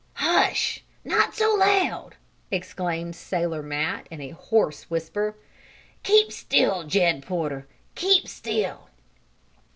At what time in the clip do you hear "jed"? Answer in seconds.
6.85-7.21